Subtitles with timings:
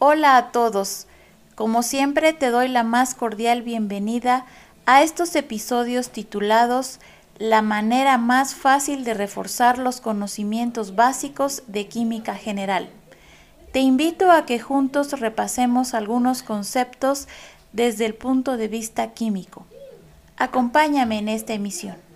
[0.00, 1.08] Hola a todos.
[1.56, 4.46] Como siempre te doy la más cordial bienvenida
[4.86, 7.00] a estos episodios titulados
[7.40, 12.90] La manera más fácil de reforzar los conocimientos básicos de química general.
[13.72, 17.26] Te invito a que juntos repasemos algunos conceptos
[17.72, 19.66] desde el punto de vista químico.
[20.36, 22.07] Acompáñame en esta emisión.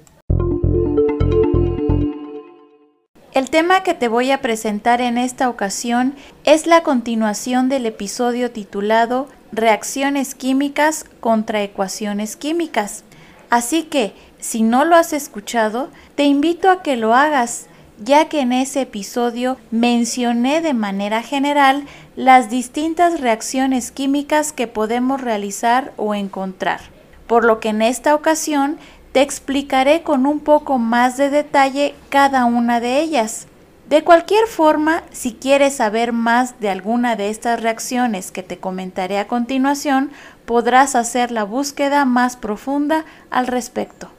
[3.52, 9.28] Tema que te voy a presentar en esta ocasión es la continuación del episodio titulado
[9.52, 13.04] Reacciones químicas contra ecuaciones químicas.
[13.50, 17.66] Así que, si no lo has escuchado, te invito a que lo hagas,
[18.02, 21.84] ya que en ese episodio mencioné de manera general
[22.16, 26.80] las distintas reacciones químicas que podemos realizar o encontrar.
[27.26, 28.78] Por lo que en esta ocasión
[29.12, 33.46] te explicaré con un poco más de detalle cada una de ellas.
[33.88, 39.18] De cualquier forma, si quieres saber más de alguna de estas reacciones que te comentaré
[39.18, 40.10] a continuación,
[40.46, 44.10] podrás hacer la búsqueda más profunda al respecto.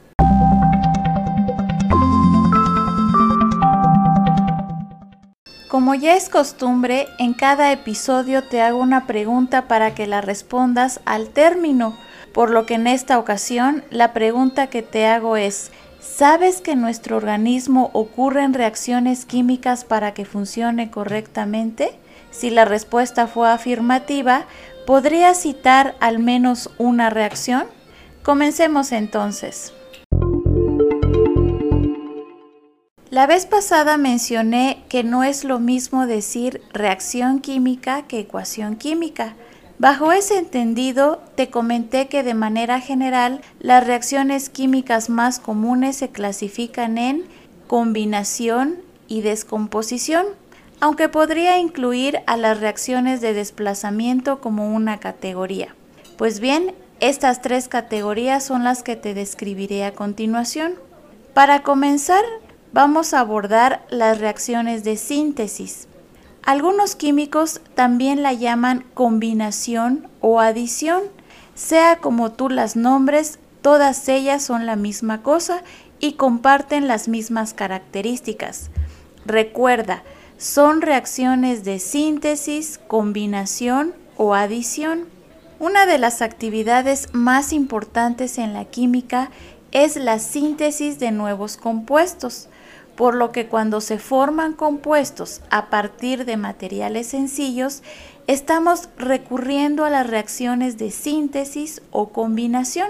[5.68, 11.00] Como ya es costumbre, en cada episodio te hago una pregunta para que la respondas
[11.04, 11.96] al término
[12.34, 16.80] por lo que en esta ocasión la pregunta que te hago es, ¿sabes que en
[16.80, 21.96] nuestro organismo ocurren reacciones químicas para que funcione correctamente?
[22.32, 24.46] Si la respuesta fue afirmativa,
[24.84, 27.66] ¿podrías citar al menos una reacción?
[28.24, 29.72] Comencemos entonces.
[33.10, 39.36] La vez pasada mencioné que no es lo mismo decir reacción química que ecuación química.
[39.78, 46.10] Bajo ese entendido, te comenté que de manera general las reacciones químicas más comunes se
[46.10, 47.24] clasifican en
[47.66, 48.76] combinación
[49.08, 50.26] y descomposición,
[50.80, 55.74] aunque podría incluir a las reacciones de desplazamiento como una categoría.
[56.16, 60.74] Pues bien, estas tres categorías son las que te describiré a continuación.
[61.34, 62.24] Para comenzar,
[62.72, 65.88] vamos a abordar las reacciones de síntesis.
[66.44, 71.02] Algunos químicos también la llaman combinación o adición.
[71.54, 75.62] Sea como tú las nombres, todas ellas son la misma cosa
[76.00, 78.70] y comparten las mismas características.
[79.24, 80.02] Recuerda,
[80.36, 85.06] son reacciones de síntesis, combinación o adición.
[85.58, 89.30] Una de las actividades más importantes en la química
[89.72, 92.48] es la síntesis de nuevos compuestos
[92.96, 97.82] por lo que cuando se forman compuestos a partir de materiales sencillos,
[98.26, 102.88] estamos recurriendo a las reacciones de síntesis o combinación.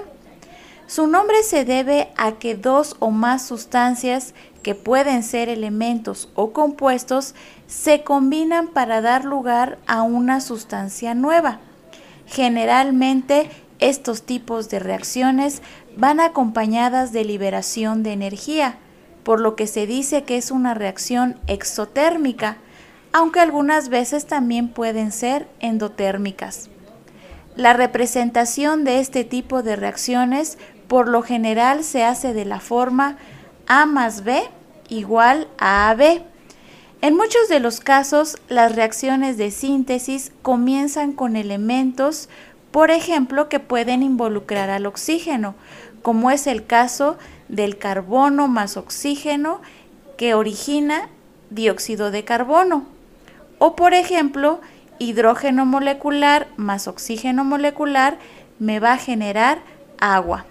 [0.86, 6.52] Su nombre se debe a que dos o más sustancias que pueden ser elementos o
[6.52, 7.34] compuestos
[7.66, 11.60] se combinan para dar lugar a una sustancia nueva.
[12.26, 13.48] Generalmente
[13.78, 15.62] estos tipos de reacciones
[15.96, 18.78] van acompañadas de liberación de energía,
[19.24, 22.58] por lo que se dice que es una reacción exotérmica,
[23.12, 26.68] aunque algunas veces también pueden ser endotérmicas.
[27.56, 30.58] La representación de este tipo de reacciones
[30.88, 33.16] por lo general se hace de la forma
[33.66, 34.42] A más B
[34.88, 36.22] igual a AB.
[37.00, 42.28] En muchos de los casos, las reacciones de síntesis comienzan con elementos,
[42.70, 45.54] por ejemplo, que pueden involucrar al oxígeno,
[46.02, 47.18] como es el caso
[47.54, 49.60] del carbono más oxígeno
[50.16, 51.08] que origina
[51.50, 52.86] dióxido de carbono.
[53.58, 54.60] O por ejemplo,
[54.98, 58.18] hidrógeno molecular más oxígeno molecular
[58.58, 59.58] me va a generar
[59.98, 60.46] agua.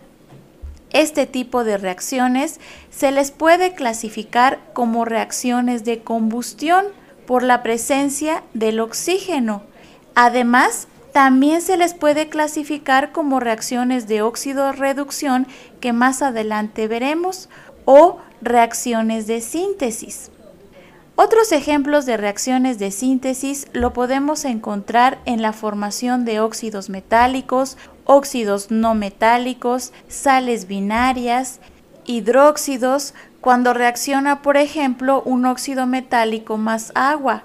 [0.91, 2.59] Este tipo de reacciones
[2.91, 6.85] se les puede clasificar como reacciones de combustión
[7.25, 9.63] por la presencia del oxígeno.
[10.13, 15.47] Además, también se les puede clasificar como reacciones de óxido-reducción
[15.79, 17.50] que más adelante veremos
[17.85, 20.31] o reacciones de síntesis.
[21.16, 27.77] Otros ejemplos de reacciones de síntesis lo podemos encontrar en la formación de óxidos metálicos,
[28.06, 31.59] óxidos no metálicos, sales binarias,
[32.06, 37.44] hidróxidos, cuando reacciona por ejemplo un óxido metálico más agua,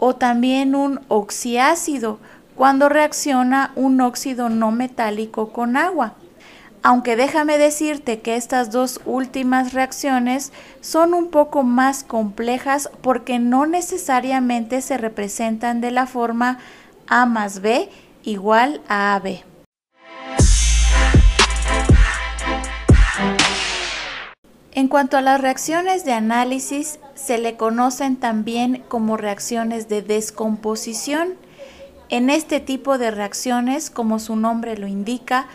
[0.00, 2.18] o también un oxiácido,
[2.54, 6.14] cuando reacciona un óxido no metálico con agua.
[6.82, 10.52] Aunque déjame decirte que estas dos últimas reacciones
[10.82, 16.58] son un poco más complejas porque no necesariamente se representan de la forma
[17.06, 17.88] A más B
[18.22, 19.44] igual a AB.
[24.72, 31.34] En cuanto a las reacciones de análisis, se le conocen también como reacciones de descomposición
[32.14, 35.48] En este tipo de reacciones, como su nombre lo indica,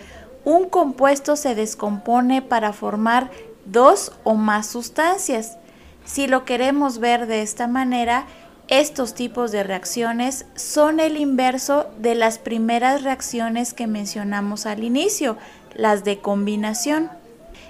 [0.44, 3.32] un compuesto se descompone para formar
[3.64, 5.58] dos o más sustancias.
[6.04, 8.26] Si lo queremos ver de esta manera,
[8.68, 15.38] estos tipos de reacciones son el inverso de las primeras reacciones que mencionamos al inicio,
[15.76, 17.10] las de combinación.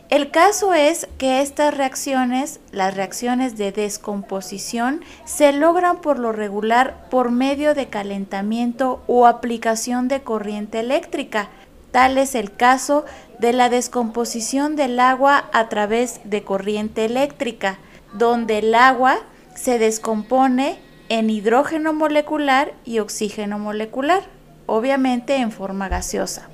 [0.10, 7.08] El caso es que estas reacciones, las reacciones de descomposición, se logran por lo regular
[7.12, 11.50] por medio de calentamiento o aplicación de corriente eléctrica.
[11.92, 13.06] Tal es el caso
[13.38, 17.78] de la descomposición del agua a través de corriente eléctrica,
[18.14, 19.20] donde el agua
[19.54, 20.80] se descompone
[21.10, 24.24] en hidrógeno molecular y oxígeno molecular,
[24.66, 26.50] obviamente en forma gaseosa.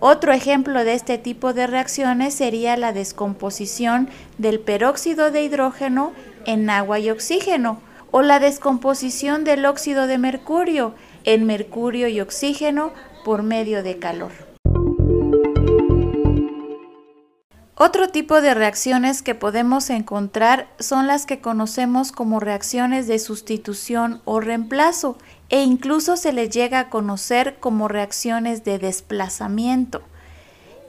[0.00, 4.08] Otro ejemplo de este tipo de reacciones sería la descomposición
[4.38, 6.12] del peróxido de hidrógeno
[6.46, 7.80] en agua y oxígeno
[8.12, 12.92] o la descomposición del óxido de mercurio en mercurio y oxígeno
[13.24, 14.32] por medio de calor.
[17.80, 24.20] Otro tipo de reacciones que podemos encontrar son las que conocemos como reacciones de sustitución
[24.24, 25.16] o reemplazo
[25.50, 30.02] e incluso se les llega a conocer como reacciones de desplazamiento.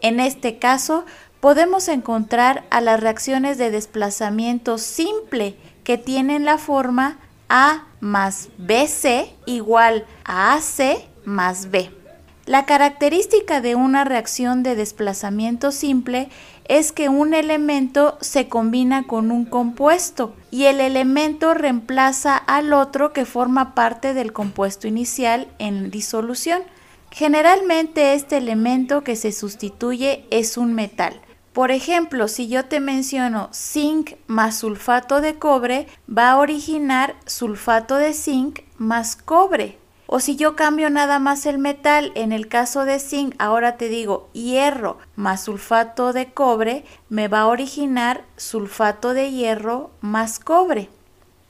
[0.02, 1.06] En este caso,
[1.40, 7.18] podemos encontrar a las reacciones de desplazamiento simple que tienen la forma
[7.48, 11.92] A más BC igual a AC más B.
[12.46, 16.30] La característica de una reacción de desplazamiento simple
[16.70, 23.12] es que un elemento se combina con un compuesto y el elemento reemplaza al otro
[23.12, 26.62] que forma parte del compuesto inicial en disolución.
[27.10, 31.20] Generalmente este elemento que se sustituye es un metal.
[31.54, 37.96] Por ejemplo, si yo te menciono zinc más sulfato de cobre, va a originar sulfato
[37.96, 39.80] de zinc más cobre.
[40.12, 43.90] O si yo cambio nada más el metal, en el caso de zinc, ahora te
[43.90, 50.90] digo hierro más sulfato de cobre, me va a originar sulfato de hierro más cobre.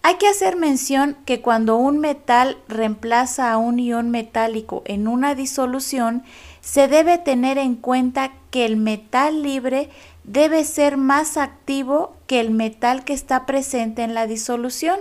[0.01, 5.35] Hay que hacer mención que cuando un metal reemplaza a un ion metálico en una
[5.35, 6.23] disolución,
[6.59, 9.89] se debe tener en cuenta que el metal libre
[10.25, 15.00] debe ser más activo que el metal que está presente en la disolución.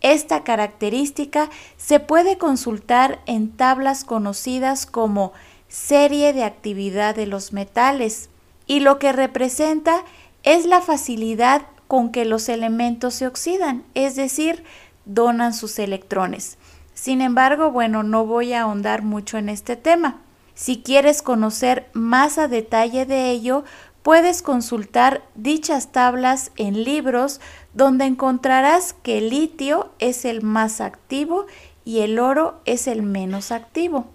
[0.00, 5.32] Esta característica se puede consultar en tablas conocidas como
[5.68, 8.30] serie de actividad de los metales
[8.66, 10.04] y lo que representa
[10.42, 14.64] es la facilidad con que los elementos se oxidan, es decir,
[15.04, 16.56] donan sus electrones.
[16.94, 20.20] Sin embargo, bueno, no voy a ahondar mucho en este tema.
[20.54, 23.64] Si quieres conocer más a detalle de ello,
[24.02, 27.40] puedes consultar dichas tablas en libros
[27.74, 31.46] donde encontrarás que el litio es el más activo
[31.84, 34.06] y el oro es el menos activo.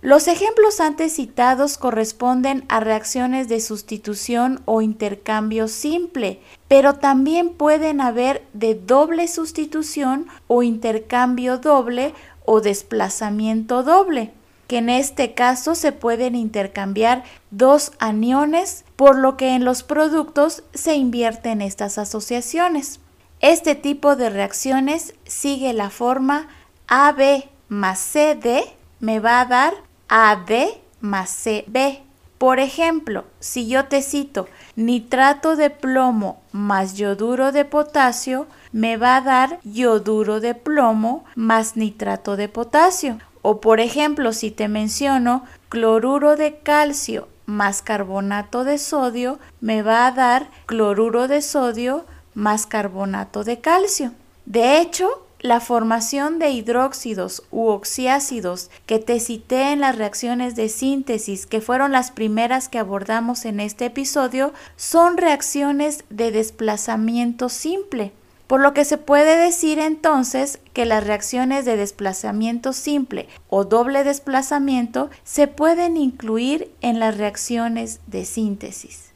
[0.00, 8.00] Los ejemplos antes citados corresponden a reacciones de sustitución o intercambio simple, pero también pueden
[8.00, 12.14] haber de doble sustitución o intercambio doble
[12.44, 14.32] o desplazamiento doble
[14.66, 20.62] que en este caso se pueden intercambiar dos aniones, por lo que en los productos
[20.74, 23.00] se invierten estas asociaciones.
[23.40, 26.48] Este tipo de reacciones sigue la forma
[26.86, 28.64] AB más CD
[29.02, 29.74] me va a dar
[30.08, 30.52] AD
[31.00, 32.02] más CB.
[32.38, 39.16] Por ejemplo, si yo te cito nitrato de plomo más yoduro de potasio, me va
[39.16, 43.18] a dar yoduro de plomo más nitrato de potasio.
[43.42, 50.06] O por ejemplo, si te menciono cloruro de calcio más carbonato de sodio, me va
[50.06, 54.12] a dar cloruro de sodio más carbonato de calcio.
[54.46, 60.68] De hecho, la formación de hidróxidos u oxiácidos que te cité en las reacciones de
[60.68, 68.12] síntesis, que fueron las primeras que abordamos en este episodio, son reacciones de desplazamiento simple
[68.52, 74.04] por lo que se puede decir entonces que las reacciones de desplazamiento simple o doble
[74.04, 79.14] desplazamiento se pueden incluir en las reacciones de síntesis.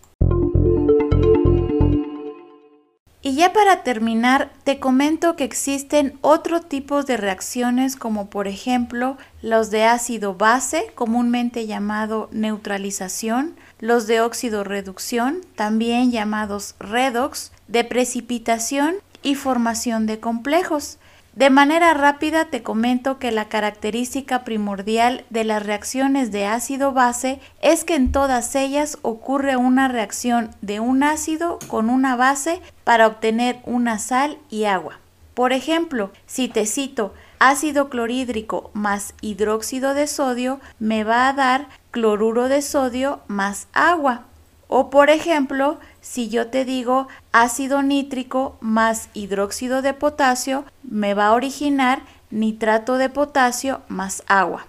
[3.21, 9.19] Y ya para terminar, te comento que existen otros tipos de reacciones como por ejemplo
[9.43, 17.85] los de ácido base, comúnmente llamado neutralización, los de óxido reducción, también llamados redox, de
[17.85, 18.95] precipitación
[19.27, 20.99] y formación de complejos.
[21.35, 27.83] De manera rápida te comento que la característica primordial de las reacciones de ácido-base es
[27.83, 33.59] que en todas ellas ocurre una reacción de un ácido con una base para obtener
[33.65, 35.01] una sal y agua.
[35.35, 41.67] Por ejemplo, si te cito ácido clorhídrico más hidróxido de sodio me va a dar
[41.91, 44.23] cloruro de sodio más agua.
[44.69, 45.79] O por ejemplo,
[46.09, 52.97] si yo te digo ácido nítrico más hidróxido de potasio, me va a originar nitrato
[52.97, 54.67] de potasio más agua.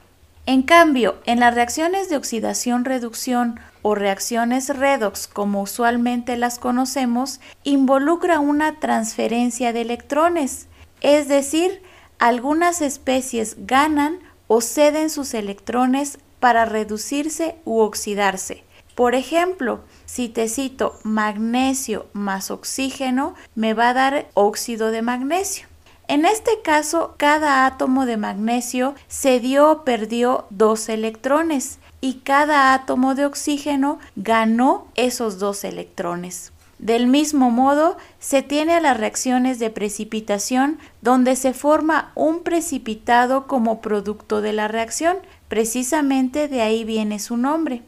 [0.47, 8.39] En cambio, en las reacciones de oxidación-reducción o reacciones redox, como usualmente las conocemos, involucra
[8.39, 10.67] una transferencia de electrones,
[11.01, 11.83] es decir,
[12.17, 18.63] algunas especies ganan o ceden sus electrones para reducirse u oxidarse.
[18.97, 25.67] Por ejemplo, si te cito magnesio más oxígeno, me va a dar óxido de magnesio.
[26.07, 33.13] En este caso, cada átomo de magnesio cedió o perdió dos electrones y cada átomo
[33.13, 36.51] de oxígeno ganó esos dos electrones.
[36.79, 43.45] Del mismo modo, se tiene a las reacciones de precipitación donde se forma un precipitado
[43.45, 45.17] como producto de la reacción,
[45.49, 47.83] precisamente de ahí viene su nombre.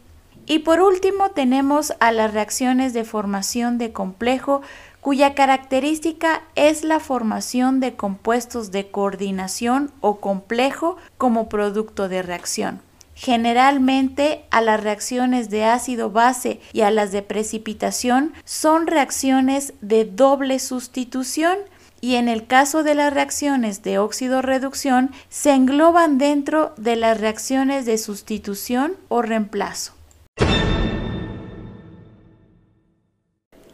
[0.51, 4.63] Y por último tenemos a las reacciones de formación de complejo
[4.99, 12.81] cuya característica es la formación de compuestos de coordinación o complejo como producto de reacción.
[13.13, 20.57] Generalmente a las reacciones de ácido-base y a las de precipitación son reacciones de doble
[20.57, 21.59] sustitución
[22.01, 27.85] y en el caso de las reacciones de óxido-reducción se engloban dentro de las reacciones
[27.85, 29.98] de sustitución o reemplazo.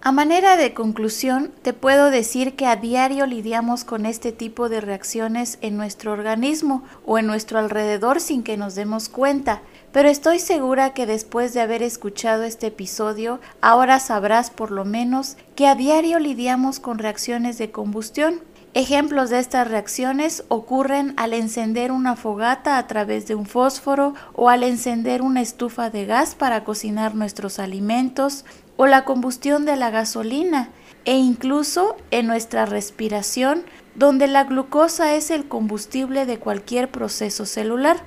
[0.07, 4.79] A manera de conclusión, te puedo decir que a diario lidiamos con este tipo de
[4.79, 10.37] reacciones en nuestro organismo o en nuestro alrededor sin que nos demos cuenta, pero estoy
[10.37, 15.73] segura que después de haber escuchado este episodio, ahora sabrás por lo menos que a
[15.73, 18.41] diario lidiamos con reacciones de combustión.
[18.75, 24.49] Ejemplos de estas reacciones ocurren al encender una fogata a través de un fósforo o
[24.49, 28.43] al encender una estufa de gas para cocinar nuestros alimentos,
[28.77, 30.69] o la combustión de la gasolina
[31.05, 33.63] e incluso en nuestra respiración,
[33.95, 37.97] donde la glucosa es el combustible de cualquier proceso celular.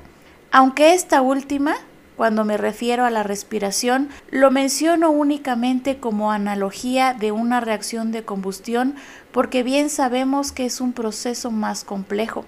[0.51, 1.77] Aunque esta última,
[2.17, 8.25] cuando me refiero a la respiración, lo menciono únicamente como analogía de una reacción de
[8.25, 8.97] combustión
[9.31, 12.45] porque bien sabemos que es un proceso más complejo.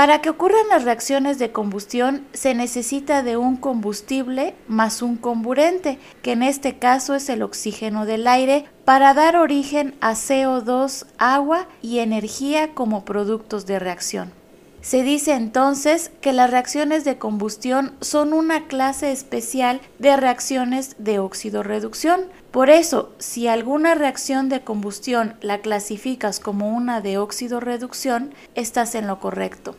[0.00, 5.98] Para que ocurran las reacciones de combustión se necesita de un combustible más un comburente,
[6.22, 11.68] que en este caso es el oxígeno del aire, para dar origen a CO2, agua
[11.82, 14.32] y energía como productos de reacción.
[14.80, 21.18] Se dice entonces que las reacciones de combustión son una clase especial de reacciones de
[21.18, 22.22] óxido-reducción.
[22.52, 29.06] Por eso, si alguna reacción de combustión la clasificas como una de óxido-reducción, estás en
[29.06, 29.76] lo correcto.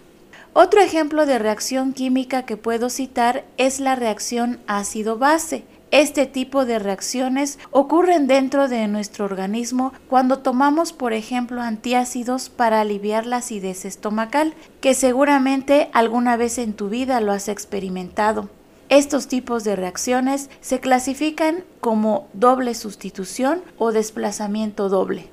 [0.53, 5.63] Otro ejemplo de reacción química que puedo citar es la reacción ácido-base.
[5.91, 12.81] Este tipo de reacciones ocurren dentro de nuestro organismo cuando tomamos, por ejemplo, antiácidos para
[12.81, 18.49] aliviar la acidez estomacal, que seguramente alguna vez en tu vida lo has experimentado.
[18.89, 25.29] Estos tipos de reacciones se clasifican como doble sustitución o desplazamiento doble.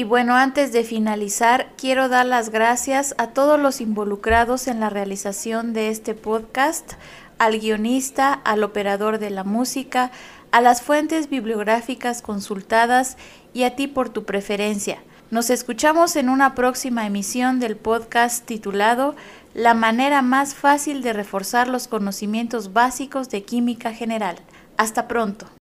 [0.00, 4.88] Y bueno, antes de finalizar, quiero dar las gracias a todos los involucrados en la
[4.88, 6.94] realización de este podcast,
[7.38, 10.10] al guionista, al operador de la música,
[10.52, 13.18] a las fuentes bibliográficas consultadas
[13.52, 15.02] y a ti por tu preferencia.
[15.30, 19.14] Nos escuchamos en una próxima emisión del podcast titulado
[19.52, 24.36] La manera más fácil de reforzar los conocimientos básicos de química general.
[24.78, 25.59] Hasta pronto.